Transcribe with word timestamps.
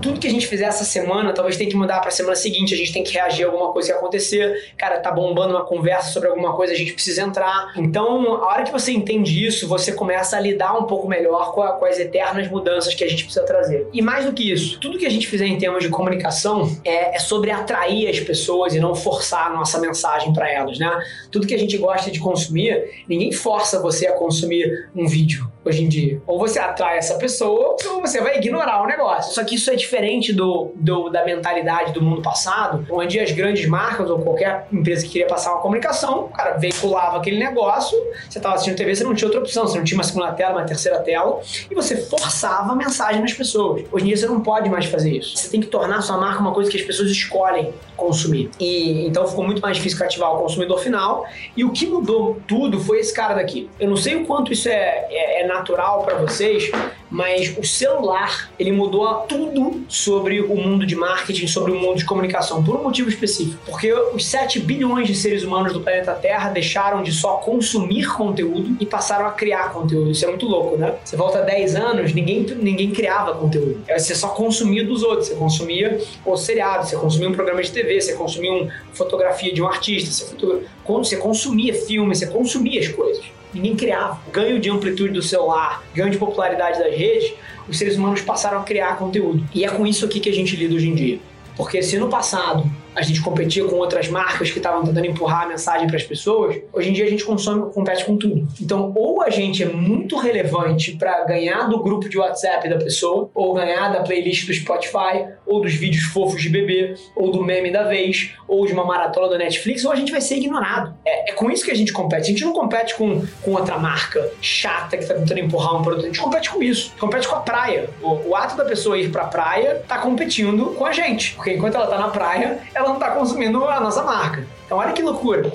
tudo 0.00 0.20
que 0.20 0.26
a 0.26 0.30
gente 0.30 0.46
fizer 0.46 0.64
essa 0.64 0.84
semana, 0.84 1.32
talvez 1.32 1.56
tenha 1.56 1.68
que 1.68 1.76
mudar 1.76 2.00
para 2.00 2.08
a 2.08 2.12
semana 2.12 2.36
seguinte, 2.36 2.74
a 2.74 2.76
gente 2.76 2.92
tem 2.92 3.02
que 3.02 3.12
reagir 3.12 3.44
a 3.44 3.48
alguma 3.48 3.72
coisa 3.72 3.92
que 3.92 3.98
acontecer. 3.98 4.72
Cara, 4.76 4.98
tá 5.00 5.10
bombando 5.10 5.54
uma 5.54 5.64
conversa 5.64 6.10
sobre 6.12 6.28
alguma 6.28 6.54
coisa, 6.54 6.72
a 6.72 6.76
gente 6.76 6.92
precisa 6.92 7.22
entrar. 7.22 7.72
Então, 7.76 8.34
a 8.34 8.46
hora 8.48 8.62
que 8.64 8.72
você 8.72 8.92
entende 8.92 9.44
isso, 9.44 9.66
você 9.66 9.92
começa 9.92 10.36
a 10.36 10.40
lidar 10.40 10.76
um 10.78 10.84
pouco 10.84 11.08
melhor 11.08 11.52
com, 11.52 11.62
a, 11.62 11.72
com 11.72 11.84
as 11.84 11.98
eternas 11.98 12.48
mudanças 12.48 12.94
que 12.94 13.04
a 13.04 13.08
gente 13.08 13.24
precisa 13.24 13.44
trazer. 13.44 13.86
E 13.92 14.02
mais 14.02 14.24
do 14.24 14.32
que 14.32 14.50
isso, 14.50 14.78
tudo 14.80 14.98
que 14.98 15.06
a 15.06 15.10
gente 15.10 15.26
fizer 15.26 15.46
em 15.46 15.58
termos 15.58 15.82
de 15.82 15.88
comunicação 15.88 16.70
é, 16.84 17.16
é 17.16 17.18
sobre 17.18 17.50
atrair 17.50 18.08
as 18.08 18.20
pessoas 18.20 18.74
e 18.74 18.80
não 18.80 18.94
forçar 18.94 19.46
a 19.46 19.50
nossa 19.50 19.78
mensagem 19.80 20.32
para 20.32 20.50
elas, 20.50 20.78
né? 20.78 20.90
Tudo 21.30 21.46
que 21.46 21.54
a 21.54 21.58
gente 21.58 21.76
gosta 21.78 22.10
de 22.10 22.20
consumir, 22.20 23.04
ninguém 23.08 23.32
força 23.32 23.80
você 23.80 24.06
a 24.06 24.12
consumir 24.12 24.88
um 24.94 25.06
vídeo 25.06 25.50
hoje 25.64 25.82
em 25.82 25.88
dia. 25.88 26.22
Ou 26.26 26.38
você 26.38 26.58
atrai 26.58 26.98
essa 26.98 27.16
pessoa, 27.16 27.76
ou 27.86 28.00
você 28.00 28.20
vai 28.20 28.38
ignorar 28.38 28.82
o 28.82 28.86
negócio. 28.86 29.34
Só 29.34 29.42
que 29.42 29.56
isso 29.56 29.70
é 29.70 29.74
diferente 29.74 29.95
do, 30.34 30.72
do, 30.74 31.08
da 31.08 31.24
mentalidade 31.24 31.92
do 31.92 32.02
mundo 32.02 32.22
passado, 32.22 32.86
onde 32.90 33.18
as 33.18 33.32
grandes 33.32 33.66
marcas 33.66 34.10
ou 34.10 34.18
qualquer 34.18 34.66
empresa 34.72 35.04
que 35.04 35.12
queria 35.12 35.26
passar 35.26 35.52
uma 35.52 35.60
comunicação, 35.60 36.24
o 36.24 36.28
cara 36.28 36.56
veiculava 36.58 37.16
aquele 37.16 37.38
negócio, 37.38 37.96
você 38.28 38.38
estava 38.38 38.54
assistindo 38.54 38.76
TV, 38.76 38.94
você 38.94 39.04
não 39.04 39.14
tinha 39.14 39.26
outra 39.26 39.40
opção, 39.40 39.66
você 39.66 39.78
não 39.78 39.84
tinha 39.84 39.96
uma 39.96 40.04
segunda 40.04 40.32
tela, 40.32 40.52
uma 40.52 40.64
terceira 40.64 40.98
tela, 41.00 41.40
e 41.70 41.74
você 41.74 41.96
forçava 41.96 42.72
a 42.72 42.76
mensagem 42.76 43.20
nas 43.20 43.32
pessoas. 43.32 43.84
Hoje 43.90 44.04
em 44.04 44.08
dia 44.08 44.16
você 44.16 44.26
não 44.26 44.40
pode 44.40 44.68
mais 44.68 44.86
fazer 44.86 45.10
isso. 45.10 45.36
Você 45.36 45.48
tem 45.48 45.60
que 45.60 45.66
tornar 45.66 46.02
sua 46.02 46.18
marca 46.18 46.40
uma 46.40 46.52
coisa 46.52 46.70
que 46.70 46.76
as 46.76 46.82
pessoas 46.82 47.10
escolhem 47.10 47.72
consumir. 47.96 48.50
E 48.60 49.06
então 49.06 49.26
ficou 49.26 49.44
muito 49.44 49.60
mais 49.60 49.76
difícil 49.76 49.98
cativar 49.98 50.34
o 50.34 50.42
consumidor 50.42 50.78
final. 50.78 51.26
E 51.56 51.64
o 51.64 51.70
que 51.70 51.86
mudou 51.86 52.40
tudo 52.46 52.78
foi 52.80 52.98
esse 52.98 53.12
cara 53.12 53.34
daqui. 53.34 53.68
Eu 53.80 53.88
não 53.88 53.96
sei 53.96 54.16
o 54.16 54.26
quanto 54.26 54.52
isso 54.52 54.68
é, 54.68 55.06
é, 55.10 55.42
é 55.42 55.46
natural 55.46 56.04
para 56.04 56.16
vocês, 56.16 56.70
mas 57.10 57.56
o 57.56 57.64
celular 57.64 58.50
ele 58.58 58.72
mudou 58.72 59.06
tudo 59.28 59.75
sobre 59.88 60.40
o 60.40 60.56
mundo 60.56 60.86
de 60.86 60.94
marketing, 60.94 61.46
sobre 61.46 61.72
o 61.72 61.74
mundo 61.74 61.98
de 61.98 62.04
comunicação, 62.04 62.62
por 62.62 62.76
um 62.76 62.82
motivo 62.82 63.08
específico. 63.08 63.58
Porque 63.66 63.92
os 63.92 64.26
7 64.26 64.60
bilhões 64.60 65.06
de 65.06 65.14
seres 65.14 65.42
humanos 65.42 65.72
do 65.72 65.80
planeta 65.80 66.12
Terra 66.12 66.50
deixaram 66.50 67.02
de 67.02 67.12
só 67.12 67.36
consumir 67.36 68.06
conteúdo 68.14 68.76
e 68.80 68.86
passaram 68.86 69.26
a 69.26 69.32
criar 69.32 69.72
conteúdo. 69.72 70.10
Isso 70.10 70.24
é 70.24 70.28
muito 70.28 70.46
louco, 70.46 70.76
né? 70.76 70.94
Você 71.04 71.16
volta 71.16 71.42
10 71.42 71.76
anos, 71.76 72.12
ninguém, 72.12 72.46
ninguém 72.60 72.90
criava 72.90 73.34
conteúdo. 73.34 73.82
Você 73.96 74.14
só 74.14 74.28
consumia 74.28 74.84
dos 74.84 75.02
outros. 75.02 75.28
Você 75.28 75.34
consumia 75.34 76.00
o 76.24 76.36
seriado, 76.36 76.86
você 76.86 76.96
consumia 76.96 77.28
um 77.28 77.32
programa 77.32 77.62
de 77.62 77.70
TV, 77.70 78.00
você 78.00 78.14
consumia 78.14 78.52
uma 78.52 78.72
fotografia 78.92 79.52
de 79.52 79.62
um 79.62 79.66
artista, 79.66 80.10
você, 80.10 80.62
você 80.86 81.16
consumia 81.16 81.74
filme, 81.74 82.14
você 82.14 82.26
consumia 82.26 82.80
as 82.80 82.88
coisas 82.88 83.24
ninguém 83.56 83.74
criava. 83.74 84.20
Ganho 84.32 84.60
de 84.60 84.70
amplitude 84.70 85.12
do 85.12 85.22
celular, 85.22 85.82
ganho 85.94 86.10
de 86.10 86.18
popularidade 86.18 86.78
das 86.78 86.94
redes, 86.94 87.34
os 87.68 87.76
seres 87.76 87.96
humanos 87.96 88.20
passaram 88.20 88.60
a 88.60 88.62
criar 88.62 88.96
conteúdo. 88.96 89.44
E 89.54 89.64
é 89.64 89.68
com 89.68 89.86
isso 89.86 90.04
aqui 90.04 90.20
que 90.20 90.28
a 90.28 90.34
gente 90.34 90.54
lida 90.54 90.74
hoje 90.74 90.88
em 90.88 90.94
dia. 90.94 91.18
Porque 91.56 91.82
se 91.82 91.98
no 91.98 92.08
passado 92.08 92.70
a 92.96 93.02
gente 93.02 93.20
competia 93.20 93.64
com 93.64 93.76
outras 93.76 94.08
marcas 94.08 94.50
que 94.50 94.58
estavam 94.58 94.82
tentando 94.82 95.06
empurrar 95.06 95.42
a 95.42 95.48
mensagem 95.48 95.86
para 95.86 95.96
as 95.96 96.02
pessoas, 96.02 96.56
hoje 96.72 96.88
em 96.88 96.92
dia 96.94 97.04
a 97.04 97.10
gente 97.10 97.24
consome, 97.24 97.70
compete 97.72 98.04
com 98.06 98.16
tudo. 98.16 98.48
Então, 98.60 98.92
ou 98.96 99.22
a 99.22 99.28
gente 99.28 99.62
é 99.62 99.66
muito 99.66 100.16
relevante 100.16 100.92
para 100.92 101.24
ganhar 101.24 101.68
do 101.68 101.82
grupo 101.82 102.08
de 102.08 102.16
WhatsApp 102.16 102.68
da 102.68 102.78
pessoa, 102.78 103.30
ou 103.34 103.52
ganhar 103.52 103.92
da 103.92 104.00
playlist 104.02 104.46
do 104.46 104.54
Spotify, 104.54 105.26
ou 105.44 105.60
dos 105.60 105.74
vídeos 105.74 106.04
fofos 106.04 106.40
de 106.40 106.48
bebê, 106.48 106.94
ou 107.14 107.30
do 107.30 107.44
meme 107.44 107.70
da 107.70 107.84
vez, 107.84 108.32
ou 108.48 108.66
de 108.66 108.72
uma 108.72 108.84
maratona 108.84 109.28
da 109.30 109.38
Netflix, 109.38 109.84
ou 109.84 109.92
a 109.92 109.96
gente 109.96 110.10
vai 110.10 110.20
ser 110.20 110.36
ignorado. 110.36 110.94
É, 111.04 111.30
é 111.30 111.34
com 111.34 111.50
isso 111.50 111.64
que 111.64 111.70
a 111.70 111.76
gente 111.76 111.92
compete. 111.92 112.22
A 112.22 112.28
gente 112.28 112.44
não 112.44 112.52
compete 112.52 112.94
com, 112.94 113.22
com 113.42 113.52
outra 113.52 113.78
marca 113.78 114.30
chata 114.40 114.96
que 114.96 115.02
está 115.02 115.14
tentando 115.14 115.40
empurrar 115.40 115.76
um 115.76 115.82
produto, 115.82 116.04
a 116.04 116.08
gente 116.08 116.20
compete 116.20 116.50
com 116.50 116.62
isso. 116.62 116.92
Compete 116.98 117.28
com 117.28 117.36
a 117.36 117.40
praia. 117.40 117.90
O, 118.02 118.30
o 118.30 118.36
ato 118.36 118.56
da 118.56 118.64
pessoa 118.64 118.98
ir 118.98 119.10
para 119.10 119.22
a 119.22 119.28
praia 119.28 119.80
está 119.82 119.98
competindo 119.98 120.74
com 120.74 120.86
a 120.86 120.92
gente. 120.92 121.34
Porque 121.34 121.52
enquanto 121.52 121.74
ela 121.74 121.84
está 121.84 121.98
na 121.98 122.08
praia, 122.08 122.60
ela 122.74 122.85
ela 122.86 122.90
não 122.90 122.94
está 122.94 123.10
consumindo 123.10 123.64
a 123.64 123.80
nossa 123.80 124.02
marca. 124.02 124.46
Então, 124.64 124.78
olha 124.78 124.92
que 124.92 125.02
loucura. 125.02 125.50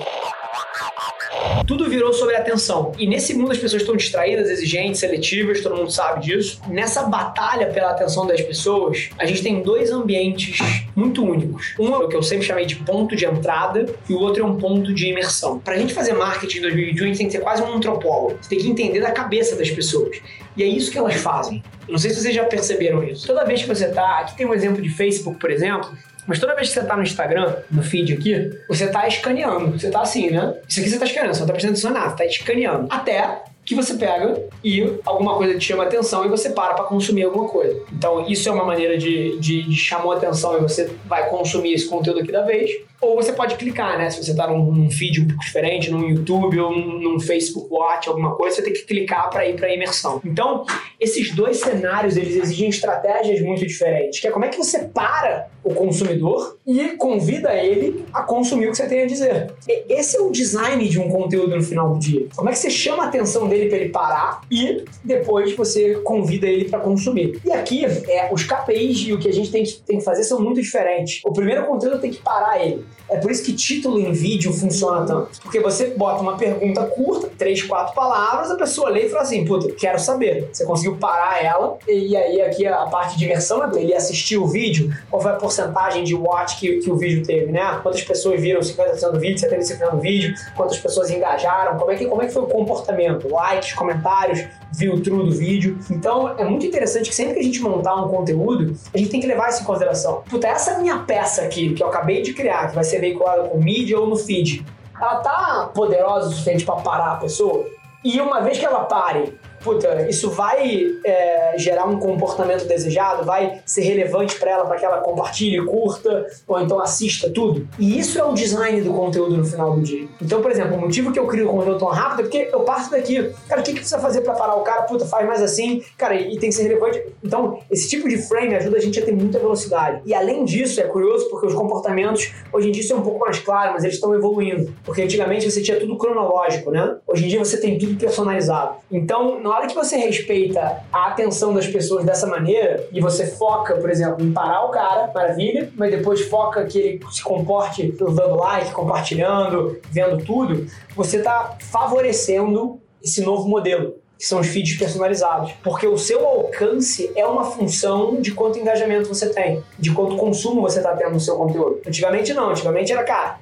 Tudo 1.66 1.88
virou 1.88 2.12
sobre 2.12 2.36
atenção. 2.36 2.92
E 2.98 3.06
nesse 3.06 3.34
mundo 3.34 3.52
as 3.52 3.58
pessoas 3.58 3.82
estão 3.82 3.96
distraídas, 3.96 4.50
exigentes, 4.50 5.00
seletivas, 5.00 5.60
todo 5.60 5.76
mundo 5.76 5.90
sabe 5.90 6.20
disso. 6.20 6.60
Nessa 6.68 7.04
batalha 7.04 7.68
pela 7.68 7.90
atenção 7.90 8.26
das 8.26 8.40
pessoas, 8.42 9.08
a 9.18 9.24
gente 9.24 9.42
tem 9.42 9.62
dois 9.62 9.90
ambientes 9.90 10.58
muito 10.94 11.24
únicos. 11.24 11.74
Um 11.78 11.94
é 11.94 11.98
o 11.98 12.08
que 12.08 12.16
eu 12.16 12.22
sempre 12.22 12.46
chamei 12.46 12.66
de 12.66 12.76
ponto 12.76 13.16
de 13.16 13.24
entrada 13.24 13.86
e 14.08 14.12
o 14.12 14.18
outro 14.18 14.42
é 14.42 14.46
um 14.46 14.58
ponto 14.58 14.92
de 14.92 15.08
imersão. 15.08 15.58
Para 15.58 15.74
a 15.74 15.78
gente 15.78 15.94
fazer 15.94 16.12
marketing 16.12 16.58
em 16.58 16.62
2021, 16.62 17.04
a 17.04 17.06
gente 17.08 17.18
tem 17.18 17.26
que 17.26 17.32
ser 17.32 17.40
quase 17.40 17.62
um 17.62 17.72
antropólogo. 17.72 18.38
Você 18.40 18.50
tem 18.50 18.58
que 18.58 18.68
entender 18.68 19.00
da 19.00 19.10
cabeça 19.10 19.56
das 19.56 19.70
pessoas. 19.70 20.20
E 20.56 20.62
é 20.62 20.66
isso 20.66 20.90
que 20.90 20.98
elas 20.98 21.14
fazem. 21.14 21.62
Não 21.88 21.98
sei 21.98 22.10
se 22.10 22.20
vocês 22.20 22.34
já 22.34 22.44
perceberam 22.44 23.02
isso. 23.02 23.26
Toda 23.26 23.44
vez 23.44 23.62
que 23.62 23.68
você 23.68 23.88
tá. 23.88 24.18
Aqui 24.18 24.36
tem 24.36 24.46
um 24.46 24.52
exemplo 24.52 24.82
de 24.82 24.90
Facebook, 24.90 25.38
por 25.38 25.50
exemplo. 25.50 25.90
Mas 26.26 26.38
toda 26.38 26.54
vez 26.54 26.68
que 26.68 26.74
você 26.74 26.84
tá 26.84 26.96
no 26.96 27.02
Instagram, 27.02 27.56
no 27.70 27.82
feed 27.82 28.12
aqui, 28.12 28.58
você 28.68 28.86
tá 28.88 29.06
escaneando. 29.08 29.78
Você 29.78 29.90
tá 29.90 30.02
assim, 30.02 30.30
né? 30.30 30.54
Isso 30.68 30.80
aqui 30.80 30.90
você 30.90 30.98
tá 30.98 31.04
escaneando, 31.04 31.34
você 31.34 31.40
não 31.40 31.46
tá 31.46 31.52
prestando 31.52 31.72
atenção 31.72 31.90
nada, 31.92 32.10
você 32.10 32.16
tá 32.16 32.24
escaneando. 32.26 32.86
Até 32.90 33.42
que 33.64 33.74
você 33.74 33.94
pega 33.94 34.42
e 34.62 34.98
alguma 35.04 35.36
coisa 35.36 35.56
te 35.58 35.66
chama 35.66 35.84
atenção 35.84 36.24
e 36.24 36.28
você 36.28 36.50
para 36.50 36.74
para 36.74 36.84
consumir 36.84 37.24
alguma 37.24 37.48
coisa. 37.48 37.80
Então, 37.92 38.26
isso 38.28 38.48
é 38.48 38.52
uma 38.52 38.64
maneira 38.64 38.98
de, 38.98 39.38
de, 39.38 39.62
de 39.62 39.76
chamar 39.76 40.16
atenção 40.16 40.58
e 40.58 40.60
você 40.60 40.90
vai 41.06 41.28
consumir 41.28 41.72
esse 41.72 41.88
conteúdo 41.88 42.20
aqui 42.20 42.32
da 42.32 42.42
vez. 42.42 42.70
Ou 43.00 43.16
você 43.16 43.32
pode 43.32 43.56
clicar, 43.56 43.98
né? 43.98 44.08
Se 44.10 44.22
você 44.22 44.30
está 44.30 44.46
num, 44.46 44.64
num, 44.72 44.88
feed 44.88 45.20
um 45.20 45.26
pouco 45.26 45.42
diferente, 45.42 45.90
num 45.90 46.08
YouTube 46.08 46.58
ou 46.60 46.70
num, 46.70 47.00
num 47.00 47.20
Facebook 47.20 47.66
Watch, 47.68 48.08
alguma 48.08 48.36
coisa, 48.36 48.56
você 48.56 48.62
tem 48.62 48.72
que 48.72 48.84
clicar 48.84 49.28
para 49.28 49.46
ir 49.48 49.56
para 49.56 49.66
a 49.66 49.74
imersão. 49.74 50.20
Então, 50.24 50.64
esses 51.00 51.34
dois 51.34 51.58
cenários, 51.58 52.16
eles 52.16 52.36
exigem 52.36 52.68
estratégias 52.68 53.40
muito 53.40 53.66
diferentes, 53.66 54.20
que 54.20 54.28
é 54.28 54.30
como 54.30 54.44
é 54.44 54.48
que 54.48 54.56
você 54.56 54.84
para 54.84 55.48
o 55.64 55.74
consumidor 55.74 56.58
e 56.64 56.90
convida 56.90 57.54
ele 57.54 58.04
a 58.12 58.22
consumir 58.22 58.68
o 58.68 58.70
que 58.70 58.76
você 58.76 58.86
tem 58.86 59.02
a 59.02 59.06
dizer. 59.06 59.52
Esse 59.88 60.16
é 60.16 60.20
o 60.20 60.30
design 60.30 60.88
de 60.88 61.00
um 61.00 61.08
conteúdo 61.08 61.56
no 61.56 61.62
final 61.62 61.92
do 61.92 61.98
dia. 61.98 62.26
Como 62.34 62.48
é 62.48 62.52
que 62.52 62.58
você 62.58 62.70
chama 62.70 63.04
a 63.04 63.06
atenção 63.06 63.48
dele 63.48 63.61
para 63.68 63.78
ele 63.78 63.88
parar 63.90 64.40
e 64.50 64.84
depois 65.04 65.54
você 65.54 65.94
convida 65.96 66.46
ele 66.46 66.66
para 66.66 66.80
consumir. 66.80 67.40
E 67.44 67.52
aqui, 67.52 67.84
é, 67.84 68.28
os 68.32 68.44
KPIs 68.44 69.08
e 69.08 69.12
o 69.12 69.18
que 69.18 69.28
a 69.28 69.32
gente 69.32 69.50
tem, 69.50 69.64
tem 69.86 69.98
que 69.98 70.04
fazer 70.04 70.24
são 70.24 70.40
muito 70.40 70.60
diferentes. 70.60 71.20
O 71.24 71.32
primeiro 71.32 71.66
conteúdo 71.66 71.98
tem 72.00 72.10
que 72.10 72.20
parar 72.20 72.64
ele. 72.64 72.84
É 73.08 73.16
por 73.18 73.30
isso 73.30 73.44
que 73.44 73.52
título 73.52 73.98
em 73.98 74.12
vídeo 74.12 74.52
funciona 74.52 75.04
tanto. 75.06 75.40
Porque 75.42 75.60
você 75.60 75.88
bota 75.88 76.22
uma 76.22 76.36
pergunta 76.36 76.84
curta, 76.86 77.30
três, 77.36 77.62
quatro 77.62 77.94
palavras, 77.94 78.50
a 78.50 78.56
pessoa 78.56 78.88
lê 78.88 79.06
e 79.06 79.08
fala 79.08 79.22
assim, 79.22 79.44
puta, 79.44 79.70
quero 79.72 79.98
saber. 79.98 80.48
Você 80.52 80.64
conseguiu 80.64 80.96
parar 80.96 81.44
ela, 81.44 81.78
e 81.86 82.16
aí 82.16 82.40
aqui 82.40 82.66
a 82.66 82.86
parte 82.86 83.18
de 83.18 83.24
imersão 83.24 83.62
é 83.62 83.80
ele 83.80 83.94
assistir 83.94 84.38
o 84.38 84.46
vídeo, 84.46 84.90
qual 85.10 85.20
foi 85.20 85.32
a 85.32 85.36
porcentagem 85.36 86.04
de 86.04 86.14
watch 86.14 86.58
que, 86.58 86.78
que 86.78 86.90
o 86.90 86.96
vídeo 86.96 87.24
teve, 87.24 87.52
né? 87.52 87.80
Quantas 87.82 88.02
pessoas 88.02 88.40
viram 88.40 88.60
50% 88.60 89.10
do 89.10 89.20
vídeo, 89.20 89.48
70% 89.48 89.90
do 89.90 90.00
vídeo, 90.00 90.34
quantas 90.56 90.78
pessoas 90.78 91.10
engajaram, 91.10 91.78
como 91.78 91.90
é 91.90 91.96
que, 91.96 92.06
como 92.06 92.22
é 92.22 92.26
que 92.26 92.32
foi 92.32 92.42
o 92.42 92.46
comportamento, 92.46 93.28
likes, 93.42 93.72
comentários, 93.72 94.44
view 94.72 95.00
through 95.02 95.24
do 95.24 95.32
vídeo. 95.32 95.78
Então 95.90 96.34
é 96.38 96.44
muito 96.44 96.64
interessante 96.64 97.08
que 97.08 97.14
sempre 97.14 97.34
que 97.34 97.40
a 97.40 97.42
gente 97.42 97.60
montar 97.60 97.96
um 97.96 98.08
conteúdo, 98.08 98.74
a 98.94 98.98
gente 98.98 99.10
tem 99.10 99.20
que 99.20 99.26
levar 99.26 99.48
isso 99.50 99.62
em 99.62 99.64
consideração. 99.64 100.22
Puta, 100.28 100.46
essa 100.46 100.78
minha 100.78 100.98
peça 100.98 101.42
aqui, 101.42 101.74
que 101.74 101.82
eu 101.82 101.88
acabei 101.88 102.22
de 102.22 102.32
criar, 102.32 102.68
que 102.68 102.74
vai 102.74 102.84
ser 102.84 103.00
veiculada 103.00 103.48
com 103.48 103.58
mídia 103.58 103.98
ou 103.98 104.06
no 104.06 104.16
feed, 104.16 104.64
ela 105.00 105.16
tá 105.16 105.70
poderosa 105.74 106.28
o 106.28 106.30
suficiente 106.30 106.64
para 106.64 106.76
parar 106.76 107.12
a 107.12 107.16
pessoa? 107.16 107.66
E 108.04 108.20
uma 108.20 108.40
vez 108.40 108.58
que 108.58 108.64
ela 108.64 108.84
pare, 108.84 109.38
puta, 109.62 110.08
isso 110.08 110.30
vai 110.30 110.94
é, 111.04 111.54
gerar 111.56 111.86
um 111.86 111.98
comportamento 111.98 112.66
desejado, 112.66 113.24
vai 113.24 113.60
ser 113.64 113.82
relevante 113.82 114.38
para 114.38 114.50
ela, 114.50 114.64
para 114.64 114.76
que 114.76 114.84
ela 114.84 114.98
compartilhe, 114.98 115.64
curta, 115.64 116.26
ou 116.46 116.60
então 116.60 116.80
assista 116.80 117.30
tudo. 117.30 117.68
E 117.78 117.98
isso 117.98 118.18
é 118.18 118.24
o 118.24 118.32
design 118.32 118.80
do 118.80 118.92
conteúdo 118.92 119.36
no 119.36 119.44
final 119.44 119.74
do 119.74 119.80
dia. 119.80 120.06
Então, 120.20 120.40
por 120.40 120.50
exemplo, 120.50 120.76
o 120.76 120.80
motivo 120.80 121.12
que 121.12 121.18
eu 121.18 121.26
crio 121.26 121.48
o 121.48 121.50
conteúdo 121.50 121.78
tão 121.78 121.88
rápido 121.88 122.20
é 122.20 122.22
porque 122.22 122.48
eu 122.52 122.60
parto 122.60 122.90
daqui. 122.90 123.32
Cara, 123.48 123.60
o 123.60 123.64
que, 123.64 123.72
que 123.72 123.78
precisa 123.78 123.98
fazer 123.98 124.22
para 124.22 124.34
parar 124.34 124.54
o 124.54 124.62
cara? 124.62 124.82
Puta, 124.82 125.04
faz 125.04 125.26
mais 125.26 125.42
assim, 125.42 125.82
cara, 125.96 126.14
e 126.14 126.38
tem 126.38 126.50
que 126.50 126.54
ser 126.54 126.64
relevante. 126.64 127.02
Então, 127.22 127.58
esse 127.70 127.88
tipo 127.88 128.08
de 128.08 128.18
frame 128.18 128.54
ajuda 128.54 128.76
a 128.76 128.80
gente 128.80 128.98
a 128.98 129.04
ter 129.04 129.12
muita 129.12 129.38
velocidade. 129.38 130.02
E 130.04 130.14
além 130.14 130.44
disso, 130.44 130.80
é 130.80 130.84
curioso 130.84 131.28
porque 131.28 131.46
os 131.46 131.54
comportamentos, 131.54 132.32
hoje 132.52 132.68
em 132.68 132.72
dia 132.72 132.82
isso 132.82 132.92
é 132.92 132.96
um 132.96 133.02
pouco 133.02 133.18
mais 133.18 133.38
claro, 133.38 133.72
mas 133.72 133.84
eles 133.84 133.96
estão 133.96 134.14
evoluindo. 134.14 134.72
Porque 134.84 135.02
antigamente 135.02 135.50
você 135.50 135.60
tinha 135.62 135.78
tudo 135.78 135.96
cronológico, 135.96 136.70
né? 136.70 136.96
Hoje 137.06 137.24
em 137.24 137.28
dia 137.28 137.38
você 137.38 137.58
tem 137.58 137.78
tudo 137.78 137.96
personalizado. 137.96 138.76
Então, 138.90 139.40
na 139.52 139.58
hora 139.58 139.66
que 139.66 139.74
você 139.74 139.98
respeita 139.98 140.82
a 140.90 141.08
atenção 141.08 141.52
das 141.52 141.66
pessoas 141.66 142.06
dessa 142.06 142.26
maneira 142.26 142.88
e 142.90 143.02
você 143.02 143.26
foca, 143.26 143.76
por 143.76 143.90
exemplo, 143.90 144.24
em 144.24 144.32
parar 144.32 144.64
o 144.64 144.70
cara, 144.70 145.12
maravilha, 145.14 145.70
mas 145.76 145.90
depois 145.90 146.22
foca 146.22 146.64
que 146.64 146.78
ele 146.78 147.00
se 147.10 147.22
comporte 147.22 147.92
dando 147.92 148.34
like, 148.36 148.72
compartilhando, 148.72 149.78
vendo 149.90 150.24
tudo, 150.24 150.66
você 150.96 151.18
está 151.18 151.54
favorecendo 151.70 152.80
esse 153.04 153.20
novo 153.20 153.46
modelo 153.46 153.96
que 154.18 154.26
são 154.26 154.40
os 154.40 154.46
feeds 154.46 154.78
personalizados. 154.78 155.52
Porque 155.62 155.86
o 155.86 155.98
seu 155.98 156.26
alcance 156.26 157.12
é 157.14 157.26
uma 157.26 157.44
função 157.44 158.22
de 158.22 158.32
quanto 158.32 158.58
engajamento 158.58 159.06
você 159.06 159.28
tem, 159.28 159.62
de 159.78 159.92
quanto 159.92 160.16
consumo 160.16 160.62
você 160.62 160.78
está 160.78 160.96
tendo 160.96 161.12
no 161.12 161.20
seu 161.20 161.36
conteúdo. 161.36 161.82
Antigamente 161.86 162.32
não, 162.32 162.50
antigamente 162.50 162.90
era, 162.90 163.04
cara, 163.04 163.38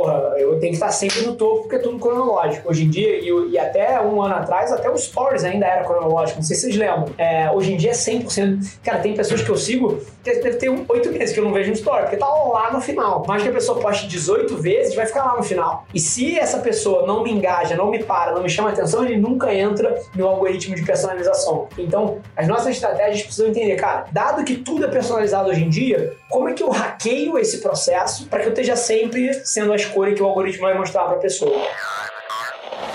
porra, 0.00 0.34
eu 0.38 0.58
tenho 0.58 0.72
que 0.72 0.76
estar 0.76 0.90
sempre 0.90 1.20
no 1.22 1.34
topo 1.34 1.62
porque 1.62 1.76
é 1.76 1.78
tudo 1.78 1.98
cronológico. 1.98 2.70
Hoje 2.70 2.84
em 2.84 2.90
dia, 2.90 3.20
e, 3.20 3.50
e 3.50 3.58
até 3.58 4.00
um 4.00 4.22
ano 4.22 4.34
atrás, 4.34 4.72
até 4.72 4.88
o 4.88 4.96
Stories 4.96 5.44
ainda 5.44 5.66
era 5.66 5.84
cronológico, 5.84 6.38
não 6.38 6.44
sei 6.44 6.56
se 6.56 6.62
vocês 6.62 6.76
lembram. 6.76 7.06
É, 7.18 7.50
hoje 7.50 7.74
em 7.74 7.76
dia 7.76 7.90
é 7.90 7.94
100%. 7.94 8.78
Cara, 8.82 9.00
tem 9.00 9.14
pessoas 9.14 9.42
que 9.42 9.50
eu 9.50 9.56
sigo 9.56 10.00
que 10.24 10.32
deve 10.34 10.56
ter 10.56 10.68
oito 10.68 11.12
meses 11.12 11.34
que 11.34 11.40
eu 11.40 11.44
não 11.44 11.52
vejo 11.52 11.70
um 11.70 11.74
story, 11.74 12.02
porque 12.02 12.16
tá 12.16 12.26
lá 12.26 12.72
no 12.72 12.80
final. 12.80 13.24
Mas 13.26 13.42
que 13.42 13.48
a 13.48 13.52
pessoa 13.52 13.78
poste 13.78 14.06
18 14.06 14.56
vezes, 14.56 14.94
vai 14.94 15.06
ficar 15.06 15.24
lá 15.24 15.36
no 15.36 15.42
final. 15.42 15.84
E 15.94 16.00
se 16.00 16.38
essa 16.38 16.58
pessoa 16.58 17.06
não 17.06 17.22
me 17.22 17.30
engaja, 17.30 17.76
não 17.76 17.90
me 17.90 18.02
para, 18.02 18.32
não 18.32 18.42
me 18.42 18.48
chama 18.48 18.70
atenção, 18.70 19.04
ele 19.04 19.16
nunca 19.16 19.52
entra 19.52 20.00
no 20.14 20.26
algoritmo 20.26 20.74
de 20.74 20.82
personalização. 20.82 21.68
Então, 21.76 22.18
as 22.36 22.46
nossas 22.48 22.68
estratégias 22.68 23.22
precisam 23.22 23.48
entender, 23.48 23.76
cara, 23.76 24.06
dado 24.12 24.44
que 24.44 24.56
tudo 24.56 24.84
é 24.84 24.88
personalizado 24.88 25.50
hoje 25.50 25.64
em 25.64 25.68
dia, 25.68 26.14
como 26.28 26.48
é 26.48 26.52
que 26.52 26.62
eu 26.62 26.70
hackeio 26.70 27.38
esse 27.38 27.58
processo 27.58 28.26
para 28.26 28.40
que 28.40 28.46
eu 28.46 28.50
esteja 28.50 28.76
sempre 28.76 29.34
sendo 29.44 29.72
a 29.72 29.76
escolha 29.90 30.14
que 30.14 30.22
o 30.22 30.26
algoritmo 30.26 30.62
vai 30.62 30.78
mostrar 30.78 31.04
para 31.04 31.16
a 31.16 31.20
pessoa? 31.20 31.66